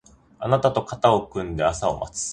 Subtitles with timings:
[0.39, 2.29] あなたと肩を組んで朝を待つ